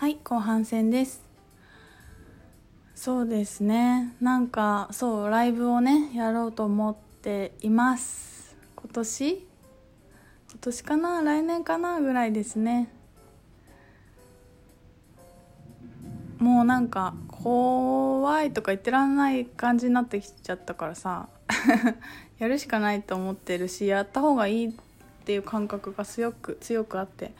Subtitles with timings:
[0.00, 1.24] はい後半戦です。
[2.94, 4.14] そうですね。
[4.20, 8.56] なんかそうライブをねやろうと思っています。
[8.76, 9.30] 今年？
[9.30, 11.22] 今年かな？
[11.22, 12.92] 来年かなぐらいですね。
[16.38, 21.28] もうなんか怖いとか言ってらんない感じになってきちゃったからさ。
[22.38, 24.72] やるしかないと思ってるしやった方がいいっ
[25.24, 27.32] ていう感覚が強く強くあって。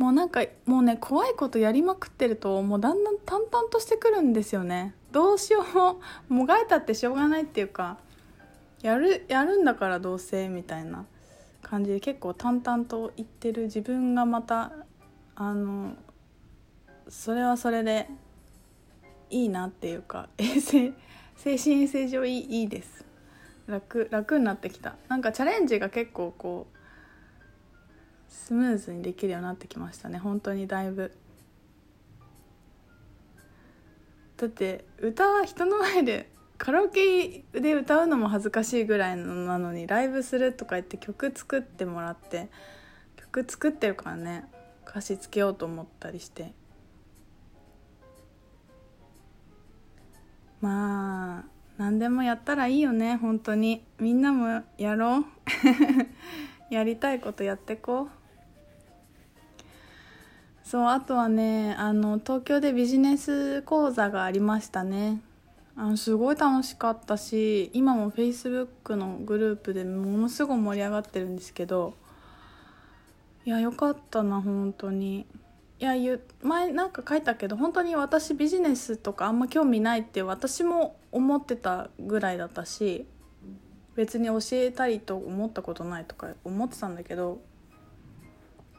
[0.00, 4.94] もうなんかもうね怖いことやりまくってるともうだんだん淡々としてくるんですよね。
[5.12, 6.00] どうしようも
[6.40, 7.98] もがいたってしょうがないっていうか
[8.80, 11.04] やるやるんだからどうせみたいな
[11.60, 14.72] 感じで結構淡々と言ってる自分がまた
[15.34, 15.92] あの
[17.10, 18.08] それはそれで
[19.28, 20.94] いいなっていうか 衛生
[21.36, 23.04] 精神衛生上いいいいです。
[23.66, 24.96] 楽楽になってきた。
[25.08, 26.79] なんかチャレンジが結構こう
[28.30, 30.18] スムーズにできるようになってきましたね。
[30.18, 31.12] 本当にだいぶ。
[34.36, 42.48] だって歌は人の前でカラオケで歌うのも恥ずかしいぐらいなのにライブするとか言って曲作ってもらって
[43.16, 44.44] 曲作ってるからね。
[44.88, 46.52] 歌詞つけようと思ったりして。
[50.60, 51.44] まあ
[51.78, 53.16] 何でもやったらいいよね。
[53.16, 53.84] 本当に。
[53.98, 55.24] みんなもやろう。
[56.74, 58.19] やりたいことやってこう。
[60.70, 65.20] そうあとはねあの東京でビジネス講座がありましたね。
[65.74, 71.94] あのすごい楽しかったし今も Facebook のグループでものすごい盛り上がってるんですけど
[73.44, 75.26] いやよかったな本当に。
[75.80, 75.94] いや
[76.44, 83.06] 前なんか書いたけど本当に私ビジネスとかあんま興味ないって私も思ってたぐらいだったし
[83.96, 87.40] 別に教えたいと思ったことないとか思ってたんだけど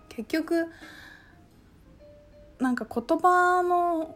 [0.07, 0.67] 結局
[2.61, 4.15] なんか言葉の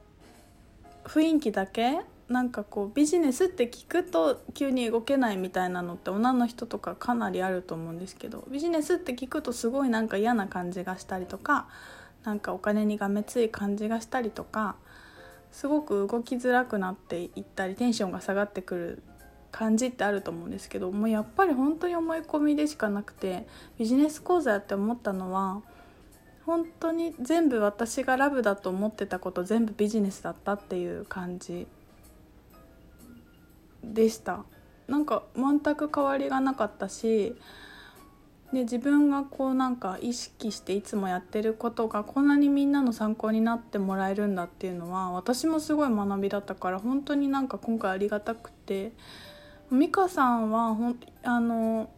[1.04, 11.68] 雰囲気だけなんかこうビジネスって聞くと急に動けないみたいなのって女の人とかかなりあると思うんですけどビジネスって聞くとすごいなんか嫌な感じがしたりとか
[12.24, 14.76] なんかお金にがめつい感じがしたりとか
[15.52, 19.04] すごく動きづらくなっていったりテンションが下がってくる
[19.52, 23.48] 感じってあると思うんですけどもうやっぱり本当に思い込みでしかなくて
[23.78, 25.62] ビジネス講座やって思ったのは
[26.46, 31.68] 本当に全部私がラブだと思ってたこと全部ビジネスだったっていう感じ
[33.84, 34.44] でした。
[34.88, 37.36] なんか全く変わりがなかったし
[38.54, 48.92] で自分がこうなんか意識していつもやってることがこんなにみんなの参考になってもらえるんだっていうのは私もすごい学びだったから本当になんか今回ありがたくて
[49.72, 51.90] 美香さんはほんあの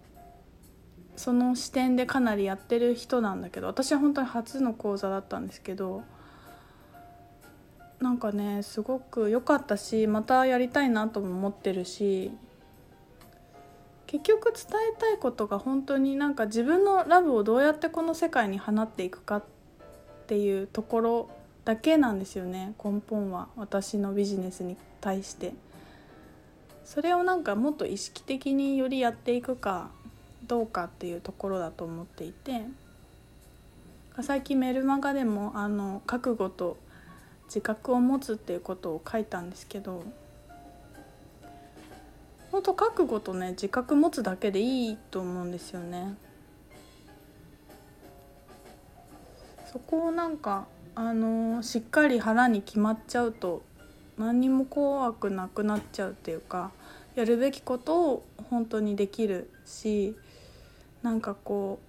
[1.17, 6.03] その視点でかなりやってる人なんだけど私は本当に初の講座だったんですけど
[7.99, 12.31] なんかねすごく良かったしまたやりたいなとも思ってるし
[14.05, 14.63] 結局伝
[14.95, 19.43] えたいことが本当になんか自分のラブをどうやってこの世界に放っていくかっ
[20.27, 21.29] ていうところ
[21.65, 25.53] だけなんですよね根本は私のビジネスに対して。
[26.87, 29.89] それをなんかもっと意識的によりやっていくか
[30.47, 32.61] どうかっていうところだと思っていて
[34.21, 36.77] 最近メルマガでもあの覚悟と
[37.45, 40.03] 自覚を持つっていうことを書いたんですけど
[42.51, 46.15] 本当覚悟とね自覚持つだけでいいと思うんですよね。
[49.71, 50.65] そこをなんか
[50.95, 53.61] あのしっかり腹に決まっちゃうと
[54.17, 56.71] 何にも怖くなくなっちゃうっていうか
[57.15, 60.15] やるべきことを本当にできるし
[61.03, 61.87] なんかこう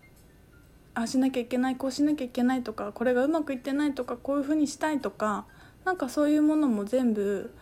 [0.95, 5.47] あしなきゃいけないこうしなきゃいけないとかこれがうまくいってないとかこういうふうにしたいとか
[5.85, 7.55] なんかそういうものも全部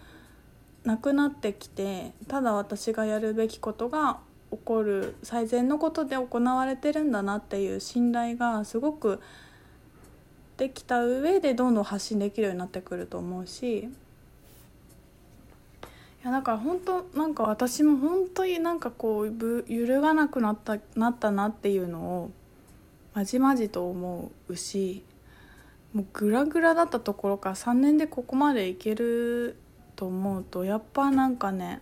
[0.85, 4.21] なくなってきてただ私がやるべきことが
[4.51, 9.21] 起こる最善のことで行われてるんだなっていう信頼がすごく
[10.57, 13.91] できた上でどんどん発信できるようになってくると思うし
[16.27, 19.27] やだから本当なんか私も本当になんかこう
[19.69, 22.31] 揺るがなくなったなったなっていうのを
[23.15, 25.05] まじまじと思うし
[25.95, 29.57] もうグラグラだったところから3年でここまでいける
[29.95, 31.81] と思うとやっぱなんかね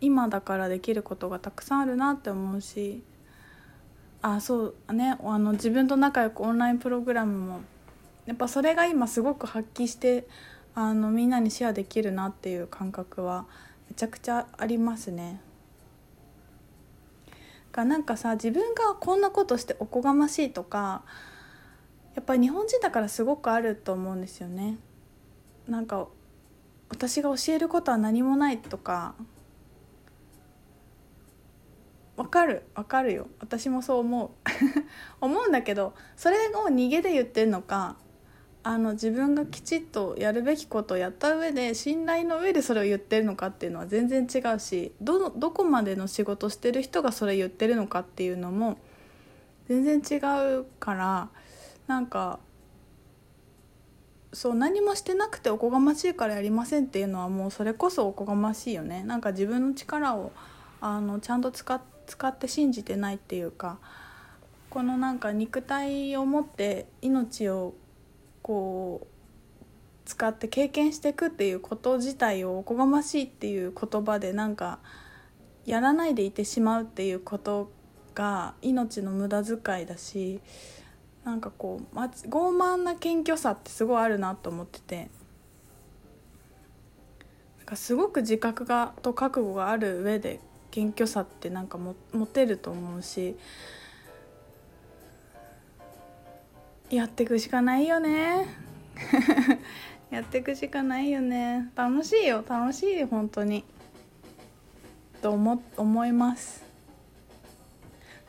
[0.00, 3.02] 今だからできることがたくさんあるなって思うし
[4.22, 7.60] あそうねあの自分と仲良くオンラインプログラムも
[8.24, 10.26] やっぱそれが今すごく発揮して
[10.76, 13.46] あのみんなにシェアできるなっていう感覚は
[13.88, 15.40] めちゃくちゃありますね。
[17.70, 21.02] がなんかさ自分がこんなことしておこがましいとか
[22.14, 24.78] やっぱり日本人だからすごくあると思うんですよね。
[25.68, 26.08] なんか
[26.88, 29.14] 私が教えることは何もないとか
[32.16, 33.26] わかるわかるよ。
[33.40, 34.30] 私もそう思う。
[35.20, 37.96] 思うんだけどそれを逃げで言ってんのか
[38.66, 48.78] あの自分がきちっとやるべきことをやった上で信頼の上でそれを言ってるのかっていうのは全然違うしどどこまでの仕事してる人がそれ言ってるのかっていうのも
[49.68, 50.18] 全然違
[50.60, 51.28] うから
[51.86, 52.38] なんか
[54.32, 59.04] そう何もしてなくておこがましいからやりませんっていうのはもうそれこそおこがましいよね。
[59.04, 60.32] なんか自分の力を
[60.80, 63.78] あのちゃんと使使って信じてないっていうか
[64.70, 67.74] このなんか肉体を持って命を
[68.44, 69.14] こう
[70.04, 74.80] 使って経験していくっていうこと自体をおこがましいっていう言葉でなんか
[75.64, 77.72] やらないでいてしまうっていうこと
[78.14, 80.40] が命の無駄遣いだし
[81.24, 85.08] なんかこう傲慢な謙虚さってすごいあるなと思ってて。
[87.64, 90.38] なんかすごく自覚がと覚悟がある上で
[90.70, 93.36] 謙虚さってなんかも持てると思うし
[96.90, 98.46] やっていくしかないよね。
[100.10, 101.70] やっていくしかないよね。
[101.74, 102.44] 楽しいよ。
[102.46, 103.64] 楽しいよ本当に。
[105.22, 106.62] と思思います。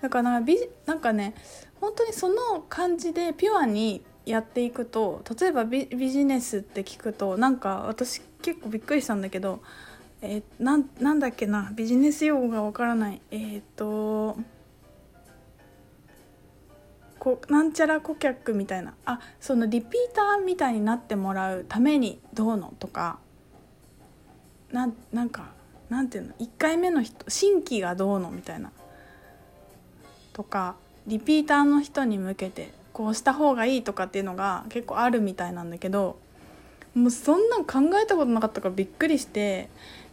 [0.02, 0.52] だからなんか
[0.86, 1.34] なんかね
[1.82, 9.62] 本当にその感じでピュアにやっていくと例えばビジネスって聞くとなんか私結構びっくりしたんだけど、
[10.22, 13.22] えー、ななんだっけなビジネス用語がわからない。
[13.32, 14.38] えっ、と
[17.26, 18.94] こなんちゃら顧客みたいな。
[19.04, 23.18] あそのリピーターみたいになってもらうためにどうのとか。
[24.72, 25.48] ななんか
[25.90, 28.72] なんていうの？1回目の人新規がどうのみたいな
[30.34, 30.76] とか。
[31.08, 36.20] リピーターの人に向けてこうした方がいいとかっていうのが結構あるみたいなんだけど。
[36.94, 39.70] もうそんなん考えたことなかったからびっくりして。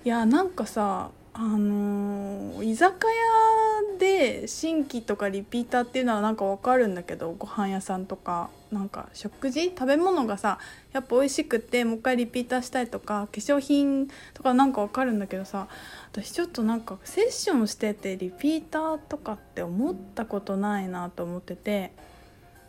[0.07, 9.67] いやなんかさあのー、居酒屋で新規とかリピーターっていうのはなんかわかるんだけどご飯屋さんとかなんか食事？
[9.67, 10.59] 食べ物がさ
[10.93, 15.69] やっぱ美味しくてもう一回リピーターしたいとか化粧品とかなんかわかるんだけどさ
[16.11, 21.93] 私ちょっとなんかセッションしててリピーターとかって思ったことないなと思ってて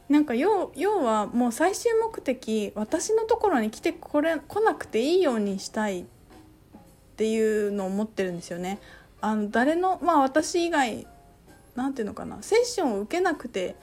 [0.10, 6.06] なんか要要はもう最終目的私のところに来てこれ来なくていいようにしたいっ
[7.16, 8.78] ていうのを思ってるんですよね。
[9.20, 11.08] あの誰のまあ私以外
[11.76, 13.76] なんていうのかなセッションを受けなくて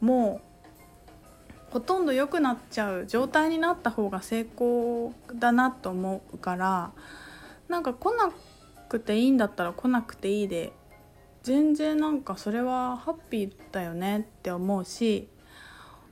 [0.00, 6.92] もうほとんど良くなっちゃう状態になった方が成功だなと思うから
[7.68, 8.30] なんか来な
[8.88, 10.72] くていいんだったら来なくていいで
[11.42, 15.28] 全然なんかそれはハッピーだよねって思うし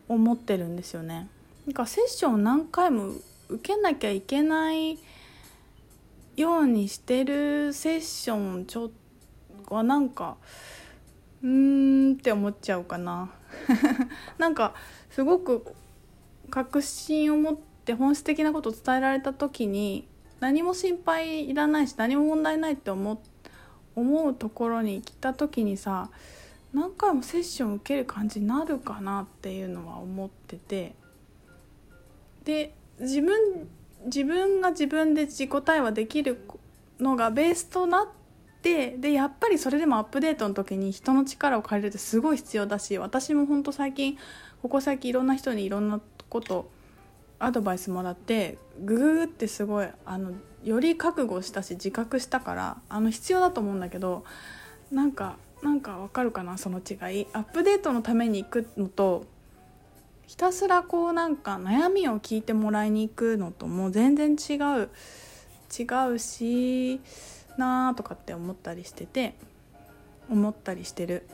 [0.08, 1.28] 思ってるんですよね。
[1.66, 3.08] なんかセッションを何回も
[3.48, 4.98] 受けなきゃいけない
[6.36, 8.88] ようにしてるセッションちょっ
[9.66, 10.36] とはなんか
[11.44, 13.30] うーんって思っちゃうかな。
[14.38, 14.74] なんか
[15.10, 15.64] すごく
[16.50, 20.08] 確信を持って本質的なことを伝えられた時に
[20.40, 23.22] 何も心配いらないし何も問題ないって思
[23.94, 26.10] 思うところに来た時にさ
[26.72, 30.94] 何回もセッション受ける感じになるかなっていうのは思ってて。
[32.44, 33.68] で自分
[34.06, 36.46] 自分が自分で自己対話できる
[37.00, 38.23] のがベースとなって
[38.64, 44.16] でやっぱりそれでもアップデートの時に人の力を借りるってすごい必要だし私も本当最近
[44.62, 46.70] ここ最近いろんな人にいろんなこと
[47.38, 54.24] アドバイスもらってグググってすごいあのより覚悟したし自覚したからあの必要だと思うんだけど
[54.90, 57.26] なんかなんかわかるかなその違い。
[57.32, 59.26] アップデートのために行くのと
[60.26, 64.88] ひたすらこうなんか悩みを聞いてもらいに行くのともう全然違う
[65.76, 67.00] 違うし
[67.56, 69.34] なーとかって思ったりしてて
[70.30, 71.28] 思ったりしてる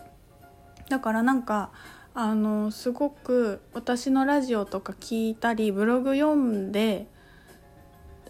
[0.89, 1.71] だからなんか
[2.15, 7.07] あのすごく私のラジオとか聞いたりブログ読んで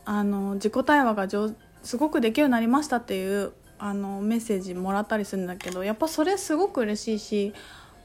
[0.05, 1.29] あの自己対話が
[1.83, 7.55] すごくできるようになりましたっていうあのメッセージもらったりするんだけどやっぱそれすごく嬉しいし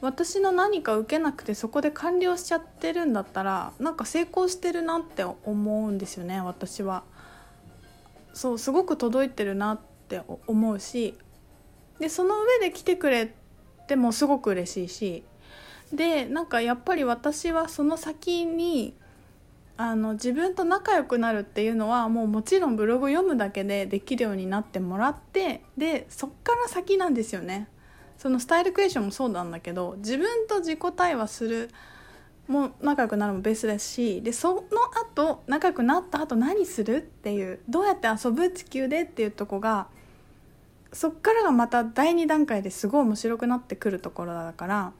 [0.00, 7.04] 私の何か受けなくてそこで完了しちゃってるんだったらなんか成功してるなって思うんですよね私は。
[8.36, 11.14] そうすごく届いてるなって思うし
[11.98, 13.34] でその上で来てくれ
[13.88, 15.24] てもすごく嬉しいし
[15.90, 18.94] でなんかやっぱり私はその先に
[19.78, 27.68] あの自分と仲良くなるっていうのはもうもちろんブログ読むだけでできるようになってもらってでそっから先なんですよね。
[28.18, 31.70] そのスタイルクエスチョンもそうなんだけど自分と自己対話する
[32.48, 34.62] もう仲良くなるもベースですしでその
[35.16, 39.88] 後仲良くなった後何するっていうどうやって遊ぶ地球でっていうとこが
[40.92, 44.92] そっからがまた第2段階ですごい面白くなってくるところだから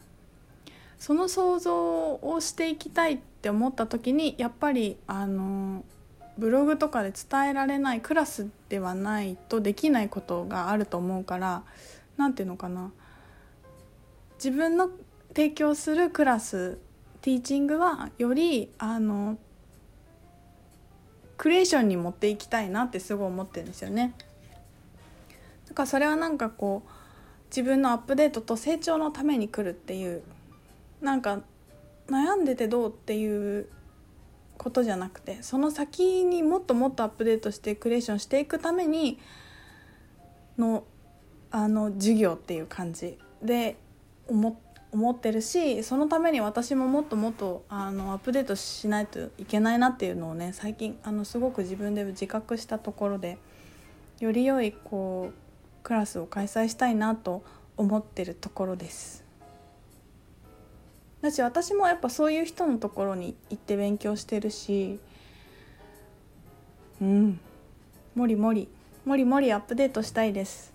[0.99, 5.85] その想像をしていきたいって思った時にやっぱりあの
[6.39, 11.63] ブログとかで伝えられないクラスではないとできないことがあると思うから
[12.17, 12.93] 何て言うのかな。
[14.37, 14.91] 自分の
[15.29, 16.79] 提供するクラス
[17.27, 19.37] ティーチングはよりあの
[21.37, 24.15] クリエーションに持っていきたいなってすごい思ってるんですよね。
[25.67, 26.91] だからそれはなんかこう
[27.51, 30.23] 自分のアップデートと成長のために来るっていう
[31.01, 31.41] なんか
[32.09, 33.69] 悩んでてどうっていう
[34.57, 39.19] ことじゃなくてその先にもっともっとアップデートしてクリエーションしていくために
[40.57, 40.85] の
[41.51, 43.77] あの授業っていう感じで
[44.29, 53.39] 思って思ってるしそのために私ももっともっとあのアップデートしないといけないなっていうのをね最近あのすごく自分で自覚したところで
[54.21, 55.35] より良いこう
[55.83, 57.45] クラスを開催したいなと
[57.77, 59.25] 思ってるところです。
[61.21, 65.01] だし私もやっぱそういう人のところに行って勉強してるし
[67.01, 67.41] うん。
[68.15, 68.69] もりもり。
[69.05, 70.73] もりもりアップデートしたいです。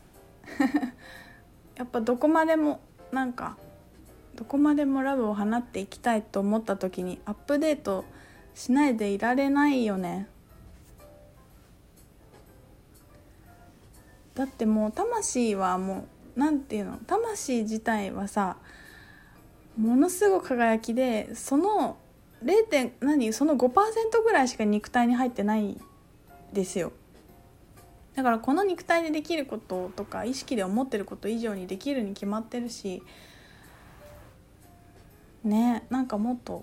[1.75, 2.79] やっぱどこまでも
[3.11, 3.57] なんか
[4.41, 8.05] どこまでもラブを放っていきたいと思った時にアップデート
[8.55, 10.27] しないでいられないよね
[14.33, 18.57] だってもう魂はもう何て言うの魂自体はさ
[19.77, 21.97] ものすごく輝きでその
[22.43, 22.63] 0.
[22.63, 23.69] 点何その5%
[24.23, 25.79] ぐらいしか肉体に入ってない
[26.51, 26.93] ですよ
[28.15, 33.03] だからこの肉体でできることとか意識で思ってること以上にできるに決まってるし
[35.43, 36.59] ねなんかもっと